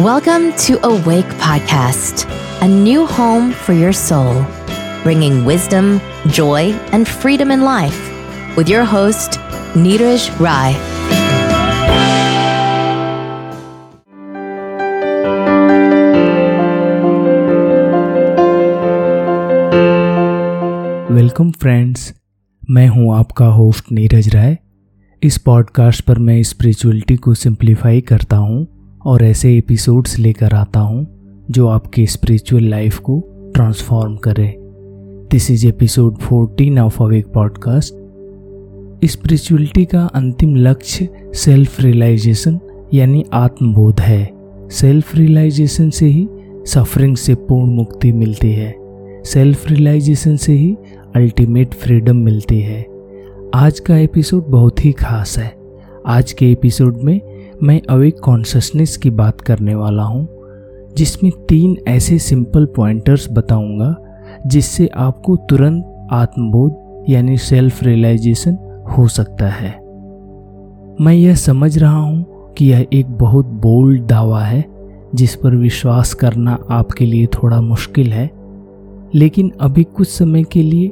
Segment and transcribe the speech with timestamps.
[0.00, 2.24] Welcome to Awake Podcast,
[2.62, 4.44] a new home for your soul,
[5.02, 8.00] bringing wisdom, joy, and freedom in life
[8.56, 9.38] with your host,
[9.74, 10.72] Neeraj Rai.
[21.10, 22.14] Welcome friends
[22.70, 24.58] मैं हूं आपका host Neeraj राय
[25.22, 28.64] इस podcast पर मैं spirituality को simplify करता हूं
[29.05, 31.07] और ऐसे एपिसोड्स लेकर आता हूँ,
[31.51, 33.23] जो आपके स्पिरिचुअल लाइफ को
[33.55, 34.55] ट्रांसफॉर्म करे।
[35.31, 37.93] This is episode 14 of Awake podcast
[39.05, 42.59] spirituality का अंतिम लक्ष्य सेल्फ रियलाइजेशन
[42.93, 44.29] यानी आत्मबोध है।
[44.69, 46.27] सेल्फ रियलाइजेशन से ही
[46.65, 48.75] सफरिंग से पूर्ण मुक्ति मिलती है।
[49.23, 50.77] सेल्फ रियलाइजेशन से ही
[51.15, 52.85] अल्टीमेट फ्रीडम मिलती है।
[53.55, 55.55] आज का एपिसोड बहुत ही खास है।
[56.05, 57.30] आज के एपिसोड में
[57.63, 60.27] मैं अवेक कॉन्शसनेस की बात करने वाला हूँ,
[60.97, 63.95] जिसमें तीन ऐसे सिंपल पॉइंटर्स बताऊँगा,
[64.47, 68.57] जिससे आपको तुरंत आत्मबोध यानी सेल्फ रियलाइजेशन
[68.97, 69.71] हो सकता है।
[71.01, 72.25] मैं यह समझ रहा हूँ
[72.57, 74.65] कि यह एक बहुत बोल्ड दावा है,
[75.15, 78.29] जिस पर विश्वास करना आपके लिए थोड़ा मुश्किल है,
[79.15, 80.87] लेकिन अभी कुछ समय के लिए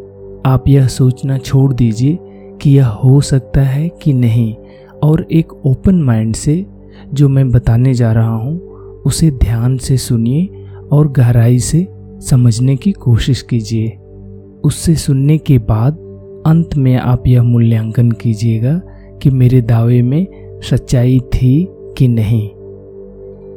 [0.45, 2.17] आप यह सोचना छोड़ दीजिए
[2.61, 4.55] कि यह हो सकता है कि नहीं
[5.03, 6.65] और एक ओपन माइंड से
[7.13, 8.59] जो मैं बताने जा रहा हूँ,
[9.05, 10.49] उसे ध्यान से सुनिए
[10.91, 11.87] और गहराई से
[12.21, 13.89] समझने की कोशिश कीजिए।
[14.63, 15.93] उससे सुनने के बाद
[16.47, 18.81] अंत में आप यह मूल्यांकन कीजिएगा
[19.21, 20.27] कि मेरे दावे में
[20.61, 22.49] सच्चाई थी कि नहीं।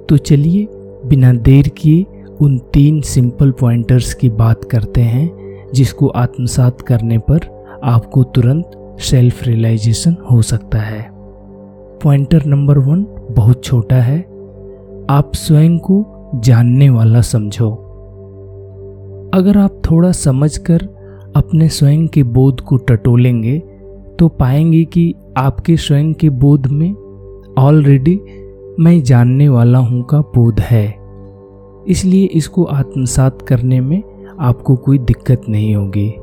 [0.08, 0.68] तो चलिए,
[1.06, 2.06] बिना देर किए
[2.40, 5.30] उन तीन सिंपल पॉइंटर्स की बात करते हैं,
[5.74, 11.11] जिसको आत्मसात करने पर आपको तुरंत सेल्फ रियलाइजेशन हो सकता है।
[12.02, 14.18] पॉइंटर नंबर वन बहुत छोटा है।
[15.10, 17.70] आप स्वयं को जानने वाला समझो।
[19.34, 20.82] अगर आप थोड़ा समझकर
[21.36, 23.58] अपने स्वयं के बोध को टटोलेंगे
[24.18, 26.92] तो पाएँगे कि आपके स्वयं के बोध में
[27.58, 28.20] ऑलरेडी
[28.80, 30.86] मैं जानने वाला हूँ का बोध है।
[31.88, 34.02] इसलिए इसको आत्मसात करने में
[34.40, 36.14] आपको कोई दिक्कत नहीं होगी।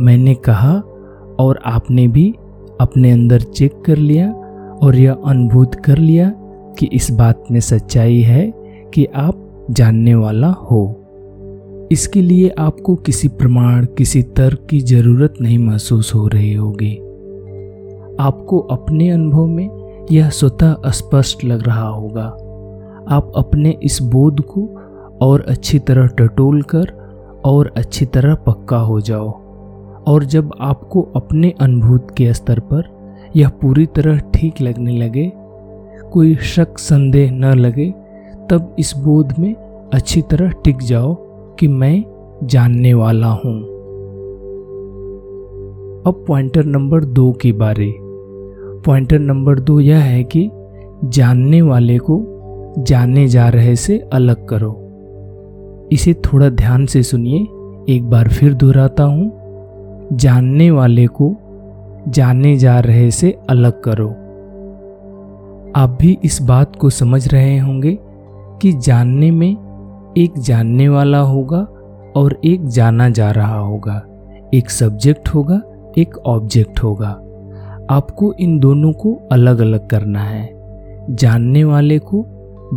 [0.00, 0.72] मैंने कहा
[1.38, 2.34] और आपने भी
[2.80, 4.32] अपने अंदर चेक कर लिया
[4.84, 6.32] और यह अनुभूत कर लिया
[6.78, 8.52] कि इस बात में सच्चाई है
[8.94, 11.00] कि आप जानने वाला हो।
[11.92, 16.96] इसके लिए आपको किसी प्रमाण, किसी तर्क की ज़रूरत नहीं महसूस हो रही होगी।
[18.20, 19.70] आपको अपने अनुभव में
[20.12, 22.24] यह स्वतः स्पष्ट लग रहा होगा।
[23.08, 24.68] आप अपने इस बोध को
[25.22, 26.84] और अच्छी तरह टटोल कर
[27.44, 29.30] और अच्छी तरह पक्का हो जाओ।
[30.06, 32.93] और जब आपको अपने अनुभूत के स्तर पर
[33.36, 35.32] यह पूरी तरह ठीक लगने लगे।
[36.12, 37.90] कोई शक संदेह न लगे,
[38.50, 39.54] तब इस बोध में
[39.94, 41.14] अच्छी तरह टिक जाओ
[41.58, 42.04] कि मैं
[42.44, 43.62] जानने वाला हूँ।
[46.06, 47.94] अब पॉइंटर नंबर दो की बारी।
[48.86, 50.50] पॉइंटर नंबर दो यह है कि
[51.04, 52.24] जानने वाले को
[52.78, 54.80] जानने जा रहे से अलग करो।
[55.92, 57.38] इसे थोड़ा ध्यान से सुनिए,
[57.94, 59.32] एक बार फिर दोहराता हूँ।
[60.12, 61.36] जानने वाले को
[62.08, 64.08] जाने जा रहे से अलग करो।
[65.76, 67.98] आप भी इस बात को समझ रहे होंगे
[68.62, 69.56] कि जानने में
[70.18, 71.68] एक जानने वाला होगा
[72.16, 74.02] और एक जाना जा रहा होगा।
[74.54, 75.60] एक सब्जेक्ट होगा,
[75.98, 77.20] एक ऑब्जेक्ट होगा।
[77.90, 80.50] आपको इन दोनों को अलग अलग करना है।
[81.10, 82.26] जानने वाले को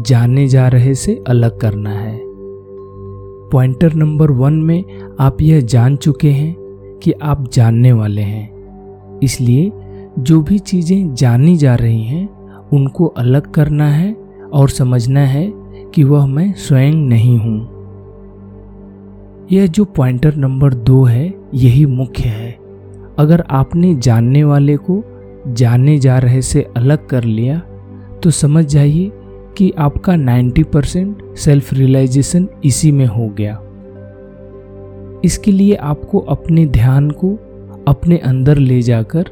[0.07, 2.19] जाने जा रहे से अलग करना है।
[3.51, 4.83] पॉइंटर नंबर वन में
[5.19, 6.55] आप यह जान चुके हैं
[7.03, 8.56] कि आप जानने वाले हैं।
[9.23, 9.72] इसलिए
[10.19, 12.28] जो भी चीज़ें जानी जा रही हैं,
[12.73, 14.13] उनको अलग करना है
[14.53, 15.51] और समझना है
[15.95, 17.59] कि वह मैं स्वयं नहीं हूँ।
[19.51, 22.51] यह जो पॉइंटर नंबर दो है, यही मुख्य है।
[23.19, 25.03] अगर आपने जानने वाले को
[25.47, 27.59] जाने जा रहे से अलग कर लिया
[28.24, 29.12] तो समझ जाइए
[29.57, 33.53] कि आपका 90 परसेंट सेल्फ रियलाइजेशन इसी में हो गया।
[35.25, 37.30] इसके लिए आपको अपने ध्यान को
[37.88, 39.25] अपने अंदर ले जाकर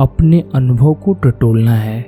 [0.00, 2.06] अपने अनुभव को टटोलना है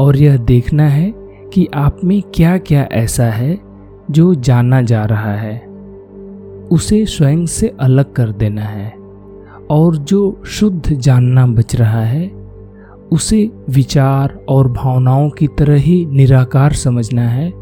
[0.00, 1.14] और यह देखना है
[1.54, 3.58] कि आप में क्या क्या ऐसा है
[4.10, 5.58] जो जाना जा रहा है।
[6.70, 8.94] उसे स्वयं से अलग कर देना है
[9.70, 12.32] और जो शुद्ध जानना बच रहा है,
[13.12, 17.52] उसे विचार और भावनाओं की तरह ही निराकार समझना है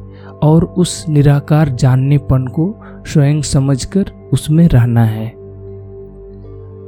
[0.42, 2.74] और उस निराकार जाननेपन को
[3.06, 5.39] स्वयं समझकर उसमें रहना है।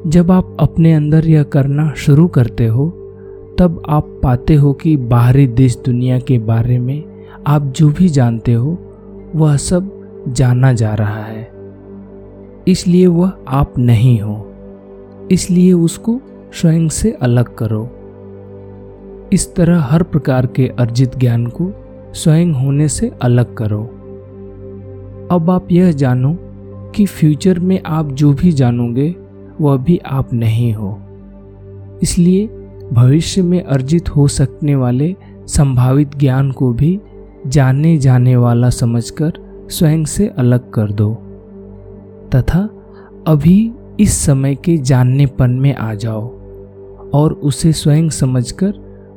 [0.06, 2.88] जब आप अपने अंदर यह करना शुरू करते हो,
[3.58, 7.04] तब आप पाते हो कि बाहरी देश दुनिया के बारे में
[7.46, 8.78] आप जो भी जानते हो,
[9.34, 11.50] वह सब जाना जा रहा है।
[12.68, 14.52] इसलिए वह आप नहीं हो।
[15.30, 16.20] इसलिए उसको
[16.52, 17.90] स्वयं से अलग करो।
[19.32, 21.72] इस तरह हर प्रकार के अर्जित ज्ञान को
[22.14, 23.82] स्वयं होने से अलग करो।
[25.30, 26.36] अब आप यह जानो
[26.94, 29.16] कि फ्यूचर में आप जो भी जानोगे
[29.60, 31.00] वह भी आप नहीं हो।
[32.02, 32.46] इसलिए
[32.92, 35.16] भविष्य में अर्जित हो सकने वाले
[35.46, 37.00] संभावित ज्ञान को भी
[37.46, 39.32] जाने जाने वाला समझकर
[39.70, 41.14] स्वयं से अलग कर दो।
[42.34, 42.68] तथा
[43.26, 46.28] अभी इस समय के जाननेपन में आ जाओ
[47.14, 48.74] और उसे स्वयं समझकर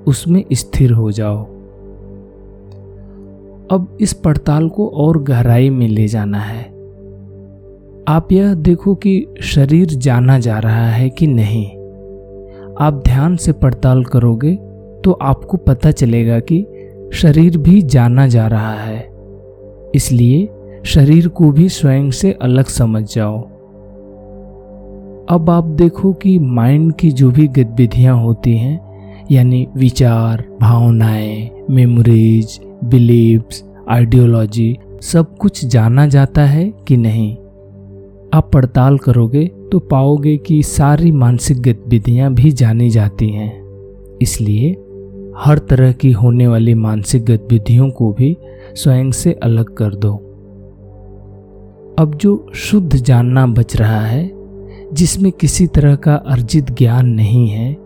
[0.07, 1.43] उसमें स्थिर हो जाओ।
[3.71, 6.74] अब इस पड़ताल को और गहराई में ले जाना है।
[8.07, 11.65] आप यह देखो कि शरीर जाना जा रहा है कि नहीं।
[12.81, 14.55] आप ध्यान से पड़ताल करोगे
[15.03, 16.65] तो आपको पता चलेगा कि
[17.13, 18.99] शरीर भी जाना जा रहा है।
[19.95, 20.49] इसलिए
[20.85, 23.41] शरीर को भी स्वयं से अलग समझ जाओ।
[25.29, 28.79] अब आप देखो कि माइंड की जो भी गतिविधियाँ होती हैं,
[29.31, 37.35] यानी विचार, भावनाएँ मेमोरीज बिलीव्स आइडियोलॉजी सब कुछ जाना जाता है कि नहीं।
[38.35, 43.51] आप पड़ताल करोगे तो पाओगे कि सारी मानसिक गतिविधियाँ भी जानी जाती हैं।
[44.21, 44.71] इसलिए
[45.37, 48.37] हर तरह की होने वाली मानसिक गतिविधियों को भी
[48.75, 50.13] स्वयं से अलग कर दो।
[51.99, 54.31] अब जो शुद्ध जानना बच रहा है,
[54.93, 57.77] जिसमें किसी तरह का अर्जित ज्ञान नहीं है,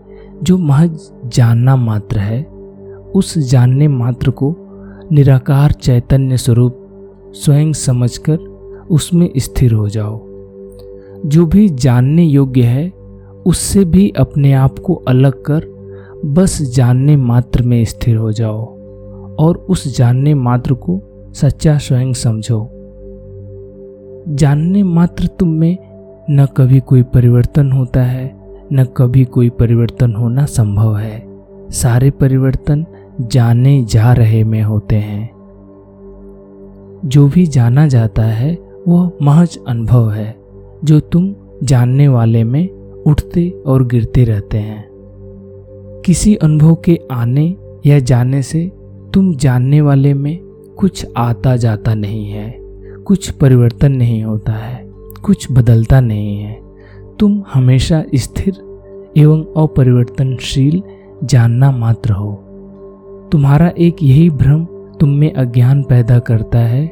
[0.42, 2.42] जो महज जानना मात्र है,
[3.14, 4.56] उस जानने मात्र को
[5.12, 6.76] निराकार चैतन्य स्वरूप
[7.34, 8.36] स्वयं समझकर
[8.90, 10.29] उसमें स्थिर हो जाओ।
[11.26, 12.90] जो भी जानने योग्य है,
[13.46, 15.62] उससे भी अपने आप को अलग कर,
[16.24, 18.66] बस जानने मात्र में स्थिर हो जाओ
[19.36, 21.02] और उस जानने मात्र को
[21.34, 22.70] सच्चा स्वयं समझो।
[24.28, 25.78] जानने मात्र तुम में
[26.30, 28.40] न कभी कोई परिवर्तन होता है,
[28.72, 31.26] न कभी कोई परिवर्तन होना संभव है।
[31.70, 32.86] सारे परिवर्तन
[33.20, 35.30] जाने जा रहे में होते हैं।
[37.04, 38.58] जो भी जाना जाता है,
[38.88, 40.39] वह महज अनुभव है।
[40.84, 42.68] जो तुम जानने वाले में
[43.06, 44.88] उठते और गिरते रहते हैं।
[46.06, 47.56] किसी अनुभव के आने
[47.86, 48.72] या जाने से
[49.14, 50.38] तुम जानने वाले में
[50.78, 52.56] कुछ आता जाता नहीं है,
[53.06, 54.90] कुछ परिवर्तन नहीं होता है,
[55.22, 56.58] कुछ बदलता नहीं है।
[57.18, 58.52] तुम हमेशा स्थिर
[59.16, 60.82] एवं अपरिवर्तनशील
[61.24, 62.32] जानना मात्र हो।
[63.32, 64.64] तुम्हारा एक यही भ्रम
[65.00, 66.90] तुम में अज्ञान पैदा करता है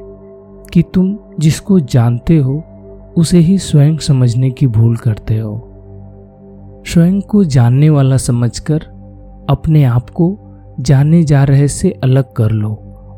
[0.73, 2.63] कि तुम जिसको जानते हो
[3.19, 5.65] उसे ही स्वयं समझने की भूल करते हो।
[6.87, 8.81] स्वयं को जानने वाला समझकर
[9.51, 10.39] अपने आप को
[10.81, 12.75] जाने जा रहे से अलग कर लो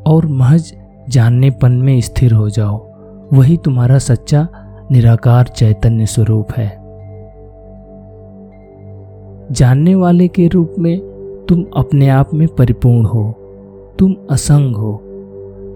[0.07, 0.73] और महज
[1.09, 2.91] जाननेपन में स्थिर हो जाओ।
[3.33, 4.47] वही तुम्हारा सच्चा,
[4.91, 6.69] निराकार चैतन्य स्वरूप है।
[9.51, 10.99] जानने वाले के रूप में
[11.49, 13.31] तुम अपने आप में परिपूर्ण हो।
[13.99, 15.01] तुम असंग हो।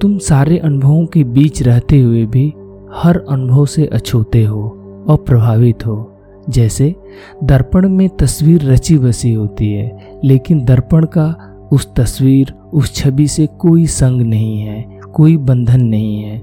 [0.01, 2.54] तुम सारे अनुभवों के बीच रहते हुए भी
[2.95, 4.63] हर अनुभव से अछूते हो
[5.09, 6.12] और प्रभावित हो।
[6.50, 6.95] जैसे
[7.44, 13.47] दर्पण में तस्वीर रची बसी होती है, लेकिन दर्पण का उस तस्वीर, उस छवि से
[13.47, 16.42] कोई संग नहीं है, कोई बंधन नहीं है।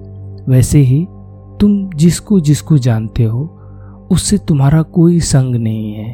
[0.48, 1.06] वैसे ही
[1.60, 3.58] तुम जिसको जिसको जानते हो,
[4.10, 6.12] उससे तुम्हारा कोई संग नहीं है।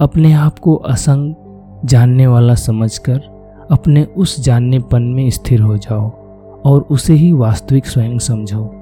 [0.00, 1.34] अपने आप को असंग
[1.84, 3.20] जानने वाला समझकर
[3.70, 6.10] अपने उस जाननेपन में स्थिर हो जाओ
[6.62, 8.77] और उसे ही वास्तविक स्वयं समझो।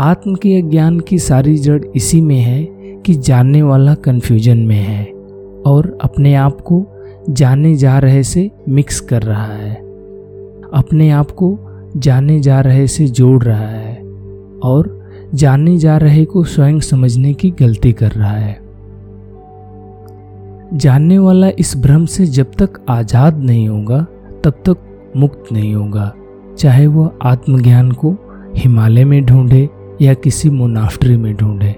[0.00, 2.64] आत्म के ज्ञान की सारी जड़ इसी में है
[3.06, 5.04] कि जानने वाला कन्फ्यूज़न में है
[5.66, 6.86] और अपने आप को
[7.30, 9.74] जाने जा रहे से मिक्स कर रहा है।
[10.74, 11.58] अपने आप को
[11.96, 13.96] जाने जा रहे से जोड़ रहा है
[14.64, 18.58] और जाने जा रहे को स्वयं समझने की गलती कर रहा है।
[20.74, 24.06] जानने वाला इस भ्रम से जब तक आज़ाद नहीं होगा,
[24.44, 26.12] तब तक मुक्त नहीं होगा,
[26.58, 28.16] चाहे वह आत्मज्ञान को
[28.56, 29.68] हिमालय में ढूंढे
[30.02, 31.74] या किसी मोनाफ्ट्री में ढूंढे,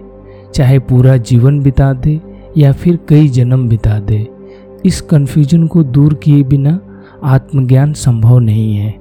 [0.54, 2.20] चाहे पूरा जीवन बिता दे
[2.56, 4.26] या फिर कई जन्म बिता दे,
[4.87, 6.78] इस कन्फ्यूज़न को दूर किए बिना
[7.25, 8.94] आत्मज्ञान संभव नहीं है।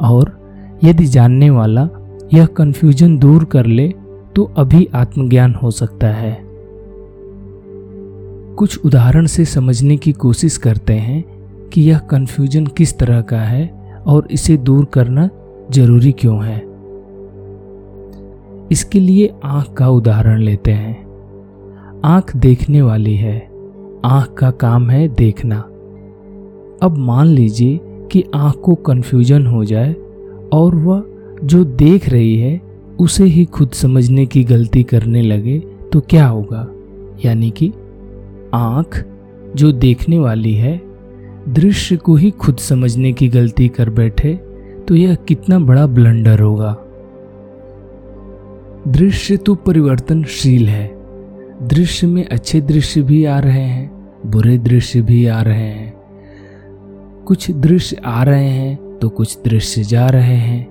[0.00, 0.40] और
[0.84, 1.88] यदि जानने वाला
[2.34, 3.88] यह कन्फ्यूज़न दूर कर ले
[4.36, 6.38] तो अभी आत्मज्ञान हो सकता है।
[8.56, 11.22] कुछ उदाहरण से समझने की कोशिश करते हैं
[11.68, 13.66] कि यह कन्फ्यूज़न किस तरह का है
[14.06, 15.28] और इसे दूर करना
[15.70, 16.73] ज़रूरी क्यों है।
[18.72, 23.38] इसके लिए आँख का उदाहरण लेते हैं। आँख देखने वाली है।
[24.04, 25.56] आँख का काम है देखना।
[26.82, 29.94] अब मान लीजिए कि आँख को कन्फ्यूज़न हो जाए
[30.52, 31.04] और वह
[31.44, 32.60] जो देख रही है,
[32.98, 35.58] उसे ही खुद समझने की गलती करने लगे
[35.92, 36.68] तो क्या होगा?
[37.24, 37.72] यानी कि
[38.54, 39.04] आँख
[39.56, 40.80] जो देखने वाली है,
[41.48, 44.34] दृश्य को ही खुद समझने की गलती कर बैठे
[44.88, 46.83] तो यह कितना बड़ा ब्लंडर होगा।
[48.88, 50.96] दृश्य तो परिवर्तनशील है।
[51.62, 55.94] दृश्य में अच्छे दृश्य भी आ रहे हैं, बुरे दृश्य भी आ रहे हैं।
[57.26, 60.68] कुछ दृश्य आ रहे हैं तो कुछ दृश्य जा रहे हैं।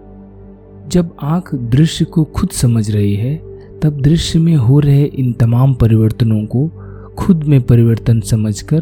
[0.89, 3.35] जब आँख दृश्य को खुद समझ रही है,
[3.81, 6.67] तब दृश्य में हो रहे इन तमाम परिवर्तनों को
[7.17, 8.79] खुद में परिवर्तन समझकर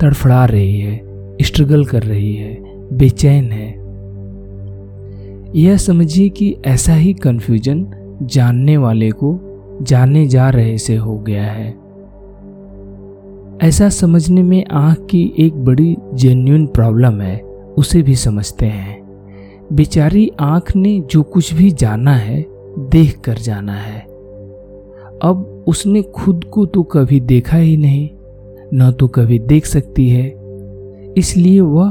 [0.00, 1.00] तड़फड़ा रही है,
[1.42, 2.58] स्ट्रगल कर रही है,
[2.96, 3.88] बेचैन है।
[5.60, 7.86] यह समझिए कि ऐसा ही कंफ्यूजन
[8.22, 9.40] जानने वाले को
[9.82, 11.88] जाने जा रहे से हो गया है।
[13.62, 17.40] ऐसा समझने में आँख की एक बड़ी जेन्यून प्रॉब्लम है,
[17.78, 19.08] उसे भी समझते हैं।
[19.72, 22.46] बेचारी आँख ने जो कुछ भी जाना है,
[22.78, 24.00] देख कर जाना है।
[25.22, 28.10] अब उसने खुद को तो कभी देखा ही नहीं,
[28.74, 30.34] न तो कभी देख सकती है।
[31.18, 31.90] इसलिए वह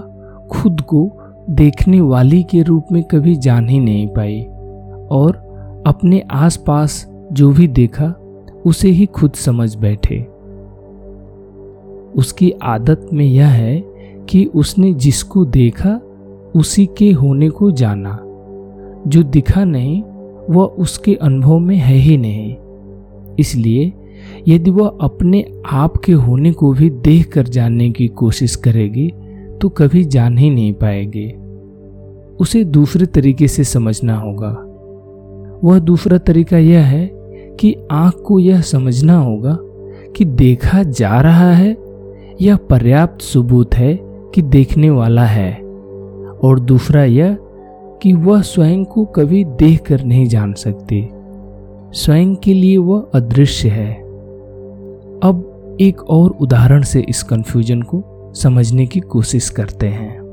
[0.52, 1.12] खुद को
[1.50, 4.42] देखने वाली के रूप में कभी जान ही नहीं पाई
[5.12, 5.47] और
[5.88, 8.06] अपने आसपास जो भी देखा,
[8.66, 10.20] उसे ही खुद समझ बैठे।
[12.16, 13.84] उसकी आदत में यह है
[14.30, 16.02] कि उसने जिसको देखा,
[16.56, 18.20] उसी के होने को जाना।
[19.08, 20.04] जो दिखा नहीं,
[20.50, 22.56] वह उसके अनुभव में है ही नहीं।
[23.40, 23.94] इसलिए,
[24.48, 29.14] यदि वह अपने आप के होने को भी देख कर जानने की कोशिश करेगी
[29.62, 31.32] तो कभी जान ही नहीं पाएगी।
[32.40, 34.67] उसे दूसरे तरीके से समझना होगा।
[35.64, 37.12] वह दूसरा तरीका यह है
[37.60, 39.58] कि आँख को यह समझना होगा
[40.16, 41.78] कि देखा जा रहा है
[42.42, 45.54] यह पर्याप्त सबूत है कि देखने वाला है।
[46.44, 47.38] और दूसरा यह
[48.02, 51.10] कि वह स्वयं को कभी देख कर नहीं जान सकती।
[51.94, 53.94] स्वयं के लिए वह अदृश्य है।
[55.24, 58.04] अब एक और उदाहरण से इस कंफ्यूजन को
[58.36, 60.28] समझने की कोशिश करते हैं।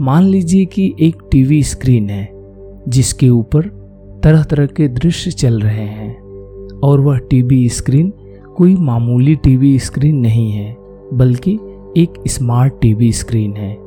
[0.00, 2.37] मान लीजिए कि एक टीवी स्क्रीन है।
[2.88, 3.62] जिसके ऊपर
[4.24, 6.16] तरह तरह के दृश्य चल रहे हैं
[6.84, 8.12] और वह टीवी स्क्रीन
[8.56, 10.76] कोई मामूली टीवी स्क्रीन नहीं है,
[11.14, 11.58] बल्कि
[11.96, 13.78] एक स्मार्ट टीवी स्क्रीन है।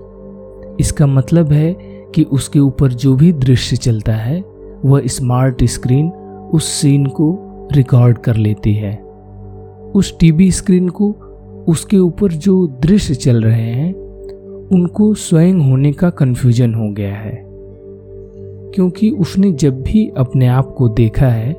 [0.80, 1.74] इसका मतलब है
[2.16, 4.44] कि उसके ऊपर जो भी दृश्य चलता है,
[4.86, 6.10] वह स्मार्ट स्क्रीन
[6.54, 8.96] उस सीन को रिकॉर्ड कर लेती है।
[9.96, 11.12] उस टीवी स्क्रीन को
[11.68, 13.94] उसके ऊपर जो दृश्य चल रहे हैं,
[14.68, 17.51] उनको स्वयं होने का कन्फ्यूज़न हो गया है।
[18.76, 21.52] क्योंकि उसने जब भी अपने आप को देखा है,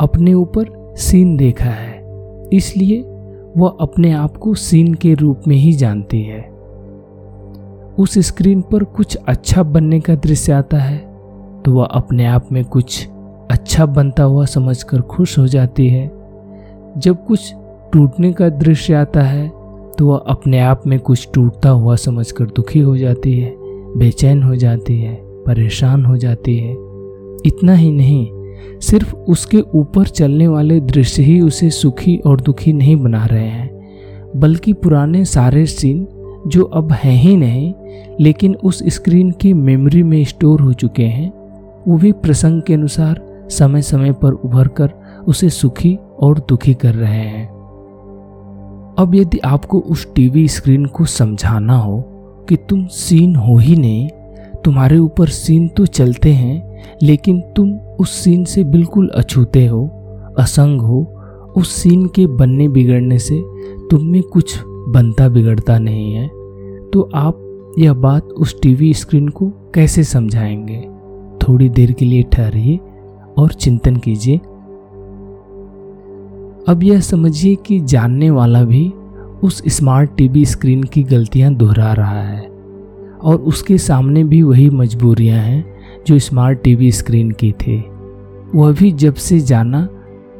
[0.00, 1.94] अपने ऊपर सीन देखा है।
[2.52, 3.00] इसलिए
[3.56, 6.40] वह अपने आप को सीन के रूप में ही जानती है।
[7.98, 10.98] उस स्क्रीन पर कुछ अच्छा बनने का दृश्य आता है
[11.62, 13.06] तो वह अपने आप में कुछ
[13.50, 16.06] अच्छा बनता हुआ समझकर खुश हो जाती है।
[16.98, 17.52] जब कुछ
[17.92, 19.48] टूटने का दृश्य आता है
[19.98, 23.54] तो वह अपने आप में कुछ टूटता हुआ समझकर दुखी हो जाती है,
[23.98, 25.14] बेचैन हो जाती है।
[25.46, 26.72] परेशान हो जाती है।
[27.46, 28.26] इतना ही नहीं,
[28.80, 33.70] सिर्फ़ उसके ऊपर चलने वाले दृश्य ही उसे सुखी और दुखी नहीं बना रहे हैं,
[34.36, 36.06] बल्कि पुराने सारे सीन
[36.46, 37.72] जो अब हैं ही नहीं,
[38.20, 41.32] लेकिन उस स्क्रीन की मेमोरी में स्टोर हो चुके हैं,
[41.88, 44.92] वो भी प्रसंग के अनुसार समय समय पर उभर कर
[45.26, 47.46] उसे सुखी और दुखी कर रहे हैं।
[48.98, 52.04] अब यदि आपको उस टीवी स्क्रीन को समझाना हो
[52.48, 54.08] कि तुम सीन हो ही नहीं
[54.66, 59.86] तुम्हारे ऊपर सीन तो चलते हैं, लेकिन तुम उस सीन से बिल्कुल अछूते हो,
[60.38, 61.22] असंग हो।
[61.56, 63.42] उस सीन के बनने बिगड़ने से
[63.90, 66.28] तुम में कुछ बनता बिगड़ता नहीं है।
[66.92, 67.42] तो आप
[67.78, 70.88] यह बात उस टीवी स्क्रीन को कैसे समझाएँगे?
[71.42, 72.80] थोड़ी देर के लिए ठहरिए
[73.38, 74.36] और चिंतन कीजिए।
[76.68, 78.92] अब यह समझिए कि जानने वाला भी
[79.44, 82.55] उस स्मार्ट टीवी स्क्रीन की गलतियाँ दोहरा रहा है।
[83.22, 87.84] और उसके सामने भी वही मजबूरियाँ हैं जो स्मार्ट टीवी स्क्रीन की थी।
[88.54, 89.88] वह भी जब से जाना,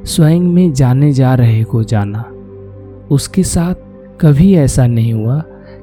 [0.05, 2.25] स्वयं में जाने जा रहे को जाना।
[3.11, 3.75] उसके साथ
[4.21, 5.43] कभी ऐसा नहीं हुआ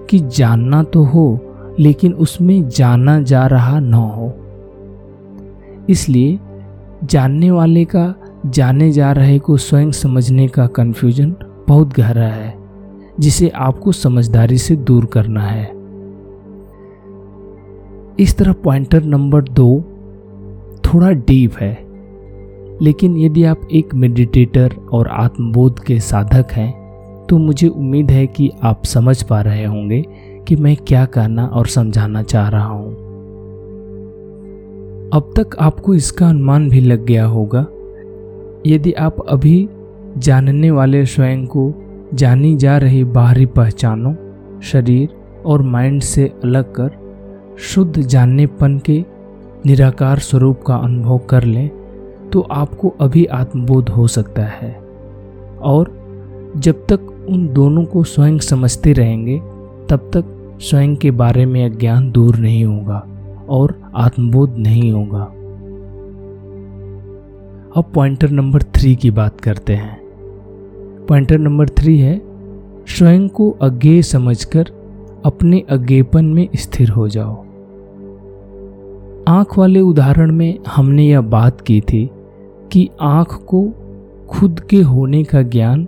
[0.10, 1.40] कि जानना तो हो,
[1.80, 4.40] लेकिन उसमें जाना जा रहा न हो।
[5.90, 6.40] इसलिए
[7.04, 11.36] जानने वाले का, जाने जा रहे को स्वयं समझने का कन्फ्यूज़न
[11.68, 12.56] बहुत गहरा है,
[13.20, 15.83] जिसे आपको समझदारी से दूर करना है।
[18.20, 19.70] इस तरह पॉइंटर नंबर दो
[20.86, 21.78] थोड़ा डीप है,
[22.82, 26.72] लेकिन यदि आप एक मेडिटेटर और आत्मबोध के साधक हैं
[27.30, 30.04] तो मुझे उम्मीद है कि आप समझ पा रहे होंगे
[30.48, 32.92] कि मैं क्या कहना और समझाना चाह रहा हूँ।
[35.14, 37.66] अब तक आपको इसका अनुमान भी लग गया होगा,
[38.68, 39.68] यदि आप अभी
[40.18, 41.74] जानने वाले स्वयं को
[42.14, 44.14] जानी जा रही बाहरी पहचानों,
[44.62, 45.10] शरीर
[45.46, 47.02] और माइंड से अलग कर
[47.60, 49.06] शुद्ध जाननेपन के
[49.66, 51.70] निराकार स्वरूप का अनुभव कर लें
[52.34, 54.80] तो आपको अभी आत्मबोध हो सकता है।
[55.62, 56.04] और
[56.58, 59.40] जब तक उन दोनों को स्वयं समझते रहेंगे,
[59.90, 63.08] तब तक स्वयं के बारे में अज्ञान दूर नहीं होगा
[63.50, 65.24] और आत्मबोध नहीं होगा।
[67.78, 70.02] अब पॉइंटर नंबर थ्री की बात करते हैं।
[71.08, 72.22] पॉइंटर नंबर थ्री है,
[72.88, 74.66] स्वयं को अज्ञेय समझकर
[75.26, 77.43] अपने अज्ञेपन में स्थिर हो जाओ।
[79.28, 82.10] आँख वाले उदाहरण में हमने यह बात की थी
[82.72, 83.64] कि आँख को
[84.30, 85.88] खुद के होने का ज्ञान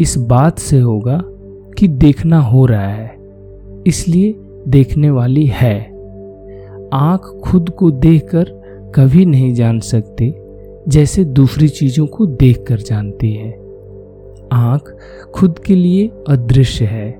[0.00, 1.20] इस बात से होगा
[1.78, 3.16] कि देखना हो रहा है,
[3.86, 4.34] इसलिए
[4.68, 5.78] देखने वाली है।
[6.94, 8.44] आँख खुद को देखकर
[8.94, 10.34] कभी नहीं जान सकती,
[10.88, 13.50] जैसे दूसरी चीज़ों को देखकर जानती है।
[14.52, 14.96] आँख
[15.34, 17.10] खुद के लिए अदृश्य है।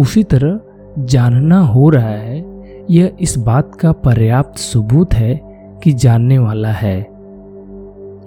[0.00, 0.60] उसी तरह
[0.98, 2.49] जानना हो रहा है
[2.90, 5.40] यह इस बात का पर्याप्त सबूत है
[5.82, 7.06] कि जानने वाला है।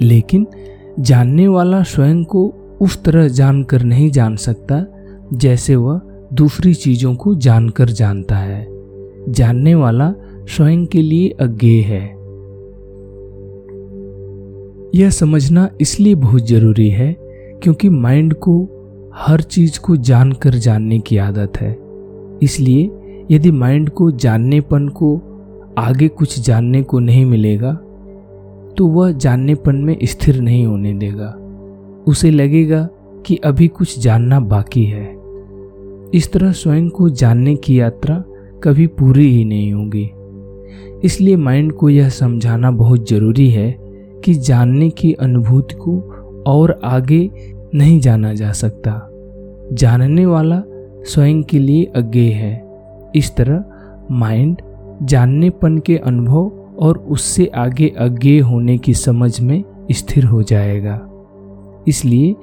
[0.02, 0.48] लेकिन
[1.00, 4.86] जानने वाला स्वयं को उस तरह जानकर नहीं जान सकता
[5.34, 6.02] जैसे वह
[6.34, 8.68] दूसरी चीज़ों को जानकर जानता है।
[9.30, 10.14] जानने वाला
[10.48, 12.24] स्वयं के लिए अज्ञेय है।
[14.96, 17.14] यह समझना इसलिए बहुत ज़रूरी है
[17.64, 18.70] क्योंकि माइंड को
[19.16, 21.78] हर चीज़ को जानकर जानने की आदत है।
[22.44, 22.92] इसलिए
[23.34, 25.16] यदि माइंड को जाननेपन को,
[25.78, 27.80] आगे कुछ जानने को नहीं मिलेगा
[28.78, 31.28] तो वह जाननेपन में स्थिर नहीं होने देगा।
[32.08, 32.88] उसे लगेगा
[33.26, 35.06] कि अभी कुछ जानना बाकी है।
[36.14, 38.24] इस तरह स्वयं को जानने की यात्रा
[38.64, 40.10] कभी पूरी ही नहीं होगी।
[41.04, 43.72] इसलिए माइंड को यह समझाना बहुत ज़रूरी है
[44.26, 46.00] कि जानने की अनुभूति को
[46.48, 47.30] और आगे
[47.76, 49.10] नहीं जाना जा सकता।
[49.74, 50.62] जानने वाला
[51.06, 52.73] स्वयं के लिए अज्ञेय है।
[53.16, 53.64] इस तरह
[54.12, 54.62] माइंड
[55.04, 61.10] जाननेपन के अनुभव और उससे आगे अज्ञेय होने की समझ में स्थिर हो जाएगा।
[61.88, 62.36] इसलिए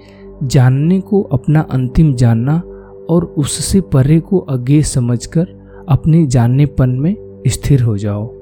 [0.42, 2.62] जानने को अपना अंतिम जानना
[3.10, 5.46] और उससे परे को अज्ञेय समझकर
[5.88, 8.34] अपने जाननेपन में स्थिर हो जाओ।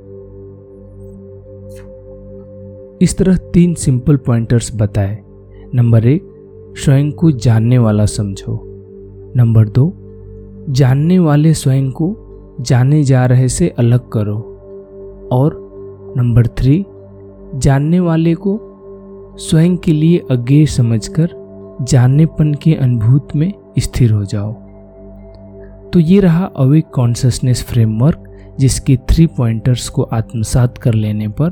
[3.03, 5.19] इस तरह तीन सिंपल पॉइंटर्स बताए।
[5.75, 6.23] नंबर एक,
[6.77, 8.65] स्वयं को जानने वाला समझो।
[9.37, 9.93] नंबर दो
[10.69, 12.17] जानने वाले स्वयं को
[12.61, 14.55] जाने जा रहे से अलग करो।
[15.33, 15.69] और
[16.17, 16.87] नंबर थ्री,
[17.55, 18.61] जानने वाले को
[19.39, 21.29] स्वयं के लिए अज्ञेय समझकर
[21.83, 24.53] जाननेपन के अनुभूत में स्थिर हो जाओ।
[25.91, 28.25] तो ये रहा अवेक कॉन्सियसनेस फ्रेमवर्क
[28.59, 31.51] जिसके थ्री पॉइंटर्स को आत्मसात कर लेने पर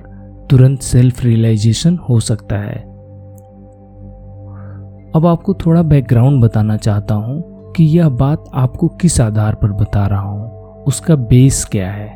[0.51, 2.79] तुरंत सेल्फ रियलाइजेशन हो सकता है।
[5.17, 10.07] अब आपको थोड़ा बैकग्राउंड बताना चाहता हूँ। कि यह बात आपको किस आधार पर बता
[10.07, 10.51] रहा हूँ?
[10.85, 12.09] उसका बेस क्या है?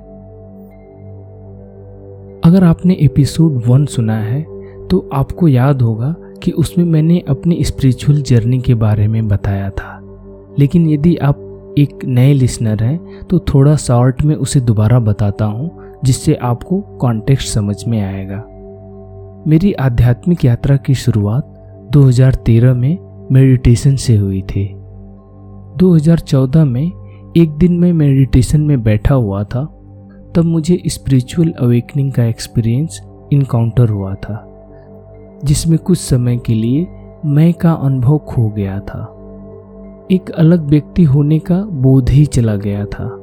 [2.45, 4.43] अगर आपने एपिसोड वन सुना है
[4.89, 10.01] तो आपको याद होगा कि उसमें मैंने अपनी स्पिरिचुअल जर्नी के बारे में बताया था।
[10.59, 15.95] लेकिन यदि आप एक नए लिसनर हैं तो थोड़ा शॉर्ट में उसे दोबारा बताता हूँ,
[16.05, 18.45] जिससे आपको कॉन्टेक्स्ट समझ में आएगा।
[19.47, 21.55] मेरी आध्यात्मिक यात्रा की शुरुआत
[21.93, 22.99] 2013 में
[23.33, 24.80] मेडिटेशन से हुई थी।
[25.81, 26.93] 2014 में
[27.37, 29.65] एक दिन मैं मेडिटेशन में बैठा हुआ था,
[30.35, 33.01] तब मुझे स्पिरिचुअल अवेकनिंग का एक्सपीरियंस
[33.33, 34.63] इनकाउंटर हुआ था,
[35.45, 36.87] जिसमें कुछ समय के लिए
[37.25, 39.01] मैं का अनुभव खो गया था।
[40.11, 43.21] एक अलग व्यक्ति होने का बोध ही चला गया था।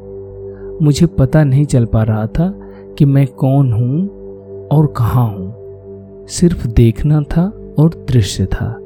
[0.81, 2.53] मुझे पता नहीं चल पा रहा था
[2.97, 4.09] कि मैं कौन हूँ
[4.67, 5.53] और कहाँ हूँ।
[6.27, 7.43] सिर्फ़ देखना था
[7.79, 8.79] और दृश्य था।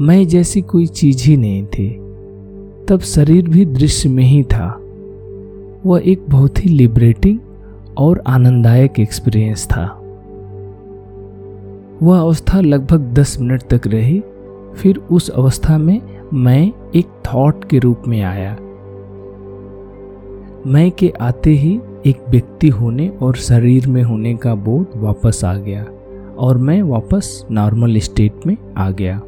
[0.00, 2.06] मैं जैसी कोई चीज़ ही नहीं थी।
[2.90, 4.80] तब शरीर भी दृश्य में ही था।
[5.86, 7.38] वह एक बहुत ही लिबरेटिंग
[7.98, 10.00] और आनंददायक एक्सपीरियंस था।
[12.02, 14.22] वह अवस्था लगभग दस मिनट तक रही,
[14.76, 16.00] फिर उस अवस्था में
[16.34, 18.56] मैं एक थॉट के रूप में आया।
[20.66, 25.54] मैं के आते ही एक व्यक्ति होने और शरीर में होने का बोध वापस आ
[25.54, 25.86] गया
[26.38, 29.20] और मैं वापस नॉर्मल स्टेट में आ गया।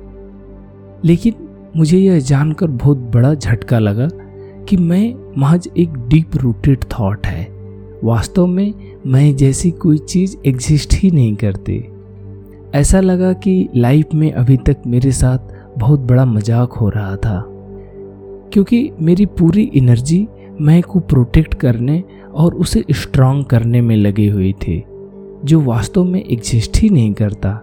[1.05, 1.35] लेकिन
[1.77, 4.09] मुझे यह जानकर बहुत बड़ा झटका लगा
[4.65, 7.49] कि मैं महज एक डीप रूटेड थॉट है।
[8.05, 8.75] वास्तव में
[9.07, 11.85] मैं जैसी कोई चीज़ एग्जिस्ट ही नहीं करती।
[12.75, 15.39] ऐसा लगा कि लाइफ में अभी तक मेरे साथ
[15.79, 17.45] बहुत बड़ा मज़ाक हो रहा था।
[18.53, 20.29] क्योंकि मेरी पूरी एनर्जी
[20.61, 22.05] मैं को प्रोटेक्ट करने
[22.35, 24.85] और उसे स्ट्रांग करने में लगी हुई थी,
[25.45, 27.63] जो वास्तव में एग्जिस्ट ही नहीं करता,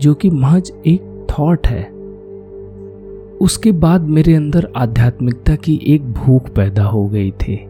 [0.00, 1.99] जो कि महज एक थॉट है।
[3.40, 7.66] उसके बाद मेरे अंदर आध्यात्मिकता की एक भूख पैदा हो गई थी।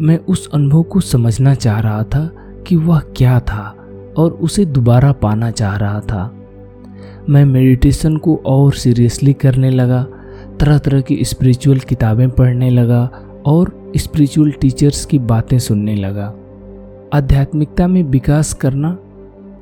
[0.00, 2.30] मैं उस अनुभव को समझना चाह रहा था
[2.66, 3.76] कि वह क्या था
[4.18, 6.34] और उसे दोबारा पाना चाह रहा था।
[7.28, 10.06] मैं मेडिटेशन को और सीरियसली करने लगा
[10.60, 13.10] तरह तरह की स्पिरिचुअल किताबें पढ़ने लगा
[13.46, 16.34] और स्पिरिचुअल टीचर्स की बातें सुनने लगा।
[17.14, 18.98] आध्यात्मिकता में विकास करना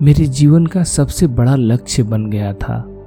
[0.02, 2.97] मेरे जीवन का सबसे बड़ा लक्ष्य बन गया था।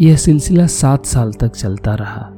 [0.00, 2.30] यह सिलसिला सात साल तक चलता रहा।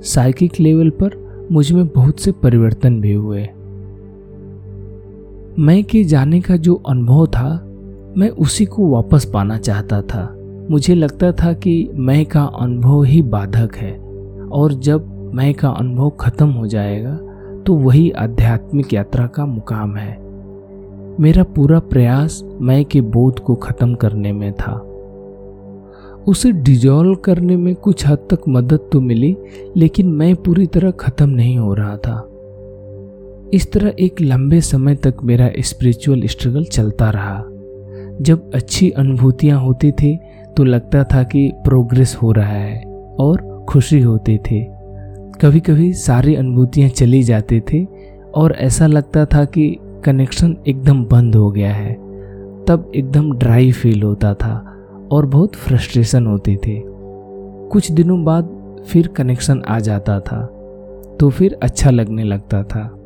[0.00, 1.16] साइकिक लेवल पर
[1.52, 3.42] मुझमें बहुत से परिवर्तन भी हुए।
[5.58, 7.48] मैं के जाने का जो अनुभव था,
[8.16, 10.36] मैं उसी को वापस पाना चाहता था।
[10.70, 13.92] मुझे लगता था कि मैं का अनुभव ही बाधक है,
[14.48, 17.18] और जब मैं का अनुभव खत्म हो जाएगा
[17.66, 20.16] तो वही आध्यात्मिक यात्रा का मुकाम है।
[21.20, 24.72] मेरा पूरा प्रयास मैं के बोध को खत्म करने में था।
[26.26, 29.36] उसे डिजॉल्व करने में कुछ हद तक मदद तो मिली,
[29.76, 32.30] लेकिन मैं पूरी तरह खत्म नहीं हो रहा था।
[33.54, 37.44] इस तरह एक लंबे समय तक मेरा स्पिरिचुअल स्ट्रगल चलता रहा।
[38.20, 40.18] जब अच्छी अनुभूतियाँ होती थी
[40.56, 42.82] तो लगता था कि प्रोग्रेस हो रहा है
[43.20, 44.66] और खुशी होती थी।
[45.42, 47.86] कभी कभी सारी अनुभूतियाँ चली जाती थी
[48.34, 51.94] और ऐसा लगता था कि कनेक्शन एकदम बंद हो गया है।
[52.64, 54.73] तब एकदम ड्राई फील होता था।
[55.14, 56.82] और बहुत फ्रस्ट्रेशन होती थी।
[57.72, 58.48] कुछ दिनों बाद
[58.88, 60.44] फिर कनेक्शन आ जाता था
[61.20, 63.00] तो फिर अच्छा लगने लगता था।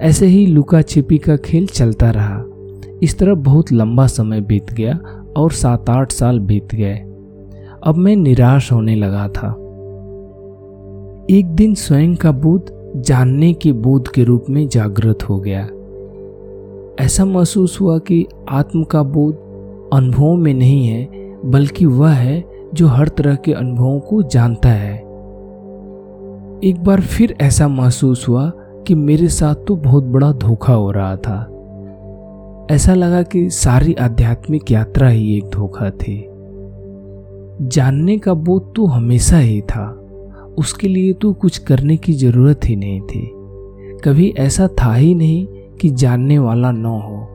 [0.00, 2.44] ऐसे ही लुका छिपी का खेल चलता रहा।
[3.02, 4.98] इस तरह बहुत लंबा समय बीत गया
[5.36, 6.94] और सात आठ साल बीत गए।
[7.84, 9.48] अब मैं निराश होने लगा था।
[11.30, 15.68] एक दिन स्वयं का बोध जानने के बोध के रूप में जागृत हो गया।
[17.04, 19.34] ऐसा महसूस हुआ कि आत्म का बोध
[19.92, 24.98] अनुभवों में नहीं है बल्कि वह है जो हर तरह के अनुभवों को जानता है।
[26.64, 28.52] एक बार फिर ऐसा महसूस हुआ
[28.86, 31.48] कि मेरे साथ तो बहुत बड़ा धोखा हो रहा था।
[32.70, 36.28] ऐसा लगा कि सारी आध्यात्मिक यात्रा ही एक धोखा थी।
[37.62, 39.98] जानने का बोध तो हमेशा ही था।
[40.58, 43.30] उसके लिए तो कुछ करने की ज़रूरत ही नहीं थी।
[44.04, 45.46] कभी ऐसा था ही नहीं
[45.80, 47.28] कि जानने वाला न हो।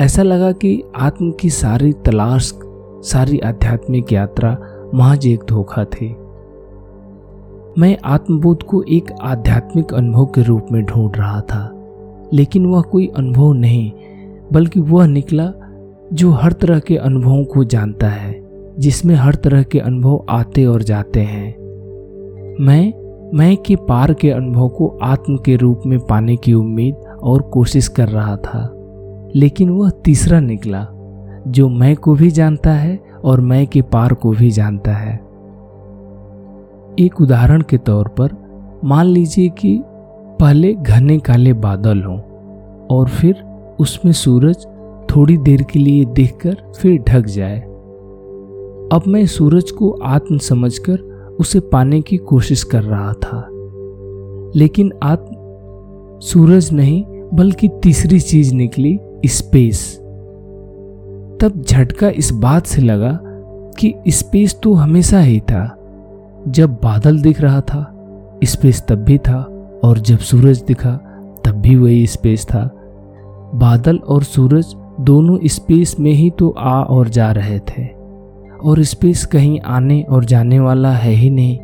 [0.00, 2.50] ऐसा लगा कि आत्म की सारी तलाश
[3.04, 4.56] सारी आध्यात्मिक यात्रा
[4.94, 6.08] महज एक धोखा थी।
[7.78, 11.70] मैं आत्मबोध को एक आध्यात्मिक अनुभव के रूप में ढूंढ रहा था,
[12.32, 13.90] लेकिन वह कोई अनुभव नहीं,
[14.52, 15.50] बल्कि वह निकला
[16.12, 18.32] जो हर तरह के अनुभवों को जानता है,
[18.78, 21.54] जिसमें हर तरह के अनुभव आते और जाते हैं।
[22.60, 22.92] मैं
[23.34, 27.88] मैं के पार के अनुभव को आत्म के रूप में पाने की उम्मीद और कोशिश
[27.88, 28.68] कर रहा था,
[29.34, 30.86] लेकिन वह तीसरा निकला।
[31.48, 35.14] जो मैं को भी जानता है और मैं के पार को भी जानता है।
[36.98, 38.32] एक उदाहरण के तौर पर,
[38.84, 39.82] मान लीजिए कि
[40.40, 42.20] पहले घने काले बादल हों
[42.86, 43.34] और फिर
[43.80, 44.66] उसमें सूरज
[45.10, 47.60] थोड़ी देर के लिए देखकर फिर ढक जाए।
[48.92, 50.98] अब मैं सूरज को आत्म समझकर
[51.40, 53.48] उसे पाने की कोशिश कर रहा था।
[54.56, 55.36] लेकिन आत्म,
[56.20, 57.04] सूरज नहीं,
[57.34, 60.03] बल्कि तीसरी चीज़ निकली, स्पेस।
[61.40, 63.18] तब झटका इस बात से लगा
[63.78, 65.78] कि स्पेस तो हमेशा ही था।
[66.48, 67.90] जब बादल दिख रहा था,
[68.44, 70.92] स्पेस तब भी था और जब सूरज दिखा,
[71.44, 72.70] तब भी वही स्पेस था।
[73.54, 77.86] बादल और सूरज दोनों स्पेस में ही तो आ और जा रहे थे।
[78.64, 81.58] और स्पेस कहीं आने और जाने वाला है ही नहीं।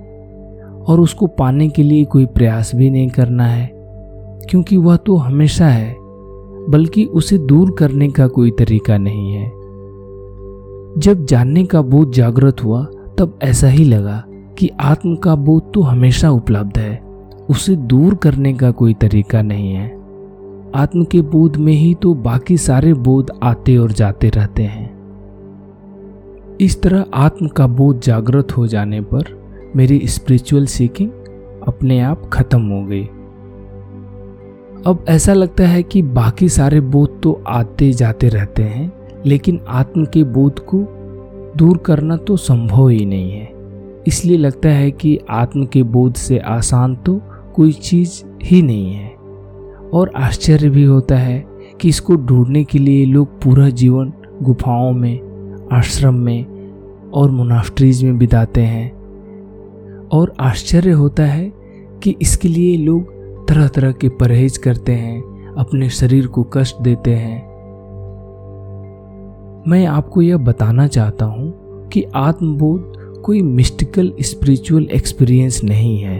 [0.80, 3.70] और उसको पाने के लिए कोई प्रयास भी नहीं करना है,
[4.50, 5.96] क्योंकि वह तो हमेशा है,
[6.70, 9.59] बल्कि उसे दूर करने का कोई तरीका नहीं है।
[10.98, 12.84] जब जानने का बोध जागृत हुआ,
[13.18, 16.96] तब ऐसा ही लगा कि आत्म का बोध तो हमेशा उपलब्ध है।
[17.50, 19.88] उसे दूर करने का कोई तरीका नहीं है।
[20.74, 24.90] आत्म के बोध में ही तो बाकी सारे बोध आते और जाते रहते हैं।
[26.60, 29.24] इस तरह आत्म का बोध जागृत हो जाने पर
[29.76, 31.10] मेरी स्पिरिचुअल सीकिंग
[31.68, 33.04] अपने आप खत्म हो गई।
[34.86, 40.04] अब ऐसा लगता है कि बाकी सारे बोध तो आते जाते रहते हैं। लेकिन आत्म
[40.04, 40.78] के बोध को
[41.56, 43.48] दूर करना तो संभव ही नहीं है।
[44.06, 47.20] इसलिए लगता है कि आत्म के बोध से आसान तो
[47.54, 49.08] कोई चीज़ ही नहीं है।
[49.94, 51.46] और आश्चर्य भी होता है
[51.80, 55.20] कि इसको ढूँढने के लिए लोग पूरा जीवन गुफाओं में,
[55.72, 56.46] आश्रम में
[57.10, 58.90] और मुनाफ्ट्रीज में बिताते हैं।
[60.08, 61.52] और आश्चर्य होता है
[62.02, 63.12] कि इसके लिए लोग
[63.48, 65.22] तरह तरह के परहेज करते हैं,
[65.54, 67.49] अपने शरीर को कष्ट देते हैं।
[69.68, 71.54] मैं आपको यह बताना चाहता हूँ
[71.88, 72.92] कि आत्मबोध
[73.22, 76.18] कोई मिस्टिकल स्पिरिचुअल एक्सपीरियंस नहीं है।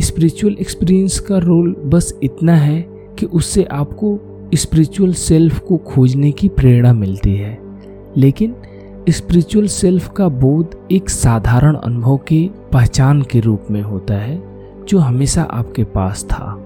[0.00, 2.82] स्पिरिचुअल एक्सपीरियंस का रोल बस इतना है
[3.18, 4.18] कि उससे आपको
[4.54, 7.58] स्पिरिचुअल सेल्फ को खोजने की प्रेरणा मिलती है।
[8.16, 8.54] लेकिन
[9.08, 14.42] स्पिरिचुअल सेल्फ का बोध एक साधारण अनुभव की पहचान के रूप में होता है,
[14.88, 16.65] जो हमेशा आपके पास था।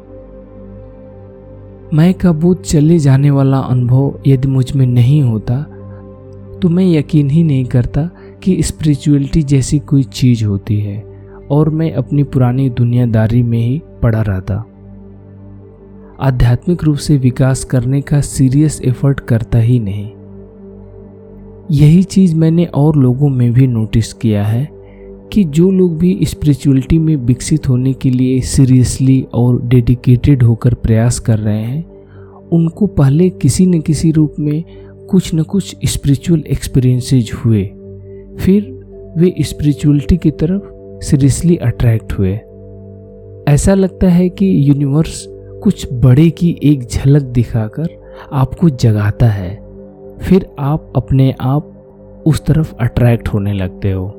[1.95, 5.57] मैं का बोध चले जाने वाला अनुभव यदि मुझमें नहीं होता
[6.63, 8.09] तो मैं यकीन ही नहीं करता
[8.43, 10.99] कि स्पिरिचुअलिटी जैसी कोई चीज़ होती है,
[11.51, 14.55] और मैं अपनी पुरानी दुनियादारी में ही पड़ा रहता।
[16.21, 20.11] आध्यात्मिक रूप से विकास करने का सीरियस एफर्ट करता ही नहीं।
[21.71, 24.65] यही चीज़ मैंने और लोगों में भी नोटिस किया है
[25.33, 31.19] कि जो लोग भी स्पिरिचुअलिटी में विकसित होने के लिए सीरियसली और डेडिकेटेड होकर प्रयास
[31.19, 31.85] कर रहे हैं,
[32.53, 34.65] उनको पहले किसी न किसी रूप में
[35.09, 37.65] कुछ न कुछ स्पिरिचुअल एक्सपीरियंसेज हुए।
[38.39, 38.81] फिर
[39.17, 40.63] वे स्पिरिचुअलिटी की तरफ़
[41.05, 42.33] सीरियसली अट्रैक्ट हुए।
[43.49, 45.27] ऐसा लगता है कि यूनिवर्स
[45.63, 47.87] कुछ बड़े की एक झलक दिखाकर
[48.33, 49.63] आपको जगाता है।
[50.23, 51.77] फिर आप अपने आप
[52.27, 54.17] उस तरफ़ अट्रैक्ट होने लगते हो।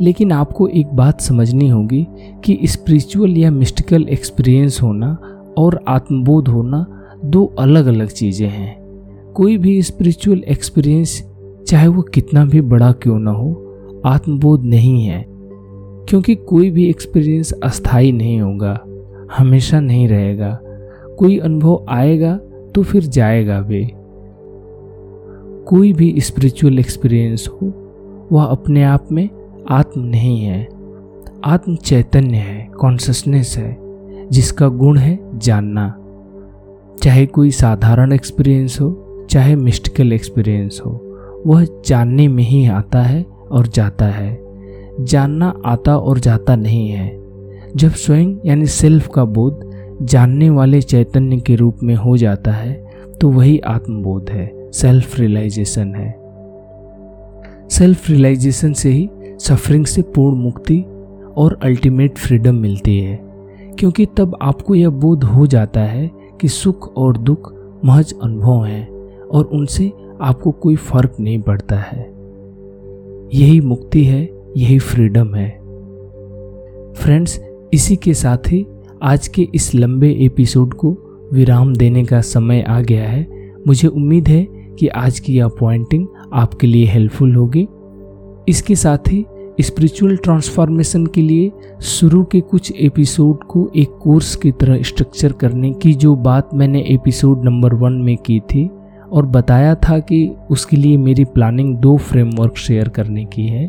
[0.00, 2.06] लेकिन आपको एक बात समझनी होगी
[2.44, 5.18] कि स्पिरिचुअल या मिस्टिकल एक्सपीरियंस होना
[5.58, 6.86] और आत्मबोध होना
[7.24, 8.86] दो अलग अलग चीज़ें हैं।
[9.34, 11.32] कोई भी स्पिरिचुअल एक्सपीरियंस
[11.68, 15.24] चाहे वो कितना भी बड़ा क्यों ना हो, आत्मबोध नहीं है।
[16.08, 18.80] क्योंकि कोई भी एक्सपीरियंस अस्थाई नहीं होगा,
[19.38, 20.60] हमेशा नहीं रहेगा।
[21.18, 22.36] कोई अनुभव आएगा
[22.74, 23.90] तो फिर जाएगा भी।
[25.66, 27.72] कोई भी स्पिरिचुअल एक्सपीरियंस हो,
[28.32, 29.28] वह अपने आप में
[29.70, 30.68] आत्म नहीं है।
[31.44, 33.76] आत्म चैतन्य है कॉन्सियसनेस है,
[34.30, 35.88] जिसका गुण है जानना।
[37.02, 40.90] चाहे कोई साधारण एक्सपीरियंस हो, चाहे मिस्टिकल एक्सपीरियंस हो,
[41.46, 44.38] वह जानने में ही आता है और जाता है।
[45.00, 47.08] जानना आता और जाता नहीं है।
[47.76, 49.70] जब स्वयं यानी सेल्फ का बोध
[50.02, 52.86] जानने वाले चैतन्य के रूप में हो जाता है
[53.20, 56.10] तो वही आत्मबोध है सेल्फ रियलाइजेशन है।
[57.68, 59.08] सेल्फ रियलाइजेशन से ही
[59.40, 60.84] सफरिंग से पूर्ण मुक्ति
[61.36, 63.26] और अल्टीमेट फ्रीडम मिलती है।
[63.78, 68.88] क्योंकि तब आपको यह बोध हो जाता है कि सुख और दुख महज अनुभव हैं
[69.22, 72.14] और उनसे आपको कोई फ़र्क नहीं पड़ता है।
[73.34, 75.50] यही मुक्ति है, यही फ्रीडम है।
[76.92, 78.66] फ्रेंड्स इसी के साथ ही
[79.02, 80.98] आज के इस लंबे एपिसोड को
[81.32, 83.26] विराम देने का समय आ गया है।
[83.66, 84.46] मुझे उम्मीद है
[84.78, 87.68] कि आज की यह पॉइंटिंग आपके लिए हेल्पफुल होगी।
[88.48, 89.26] इसके साथ ही
[89.60, 95.72] स्पिरिचुअल ट्रांसफॉर्मेशन के लिए शुरू के कुछ एपिसोड को एक कोर्स की तरह स्ट्रक्चर करने
[95.72, 98.70] की जो बात मैंने एपिसोड नंबर वन में की थी
[99.12, 103.68] और बताया था कि उसके लिए मेरी प्लानिंग दो फ्रेमवर्क शेयर करने की है।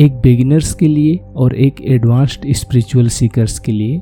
[0.00, 3.98] एक बिगिनर्स के लिए और एक एडवांस्ड स्पिरिचुअल सीकर्स के लिए।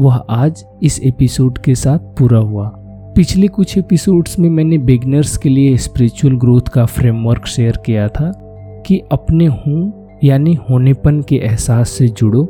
[0.00, 2.72] वह आज इस एपिसोड के साथ पूरा हुआ।
[3.16, 8.47] पिछले कुछ एपिसोड्स में मैंने बिगनर्स के लिए स्पिरिचुअल ग्रोथ का फ्रेमवर्क शेयर किया था।
[8.88, 12.44] कि अपने हूँ, यानी होनेपन के एहसास से जुड़ो,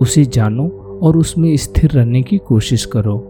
[0.00, 0.68] उसे जानो
[1.02, 3.24] और उसमें स्थिर रहने की कोशिश करो।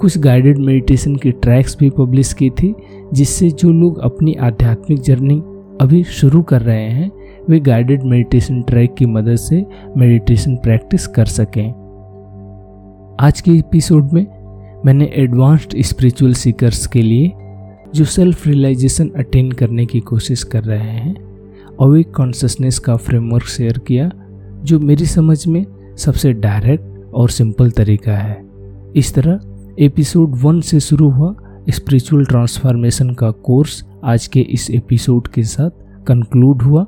[0.00, 2.74] कुछ गाइडेड मेडिटेशन की ट्रैक्स भी पब्लिश की थी,
[3.12, 5.42] जिससे जो लोग अपनी आध्यात्मिक जर्नी
[5.80, 7.10] अभी शुरू कर रहे हैं,
[7.50, 11.68] वे गाइडेड मेडिटेशन ट्रैक की मदद से मेडिटेशन प्रैक्टिस कर सकें।
[13.20, 14.26] आज के एपिसोड में
[14.84, 17.32] मैंने एडवांस्ड स्पिरिचुअल सीकर्स के लिए
[17.94, 21.29] जो सेल्फ रियलाइजेशन अटेन करने की कोशिश कर रहे हैं
[21.80, 24.10] अवेक कॉन्शियसनेस का फ्रेमवर्क शेयर किया,
[24.64, 25.64] जो मेरी समझ में
[25.96, 28.42] सबसे डायरेक्ट और सिंपल तरीका है।
[28.96, 29.40] इस तरह
[29.78, 31.34] एपिसोड वन से शुरू हुआ
[31.70, 35.70] स्पिरिचुअल ट्रांसफॉर्मेशन का कोर्स आज के इस एपिसोड के साथ
[36.06, 36.86] कंक्लूड हुआ।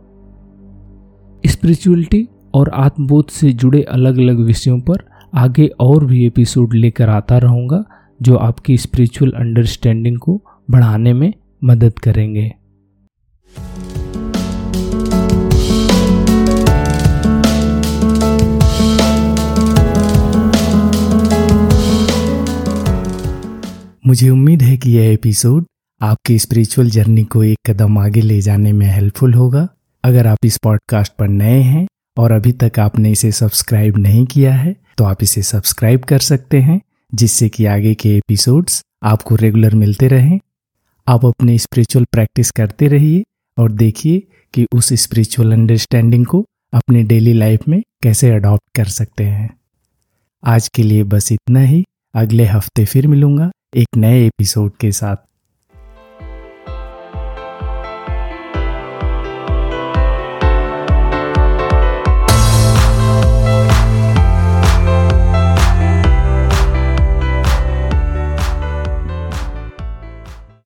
[1.47, 7.39] स्पिरिचुअलिटी और आत्मबोध से जुड़े अलग अलग विषयों पर आगे और भी एपिसोड लेकर आता
[7.39, 7.85] रहूँगा,
[8.23, 11.33] जो आपकी स्पिरिचुअल अंडरस्टैंडिंग को बढ़ाने में
[11.65, 12.53] मदद करेंगे।
[24.13, 25.65] मुझे उम्मीद है कि यह एपिसोड
[26.01, 29.67] आपकी स्पिरिचुअल जर्नी को एक कदम आगे ले जाने में हेल्पफुल होगा।
[30.05, 34.53] अगर आप इस पॉडकास्ट पर नए हैं और अभी तक आपने इसे सब्सक्राइब नहीं किया
[34.55, 36.81] है तो आप इसे सब्सक्राइब कर सकते हैं,
[37.13, 40.39] जिससे कि आगे के एपिसोड्स आपको रेगुलर मिलते रहें।
[41.07, 43.23] आप अपने स्पिरिचुअल प्रैक्टिस करते रहिए
[43.59, 44.23] और देखिए
[44.55, 49.49] कि उस स्पिरिचुअल अंडरस्टैंडिंग को अपने डेली लाइफ में कैसे अडॉप्ट कर सकते हैं।
[50.43, 51.83] आज के लिए बस इतना ही।
[52.15, 55.17] अगले हफ़्ते फिर मिलूँगा। एक नए एपिसोड के साथ।